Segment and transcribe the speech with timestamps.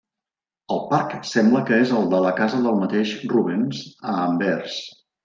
[0.75, 3.83] El parc sembla que és el de la casa del mateix Rubens,
[4.15, 4.81] a Anvers.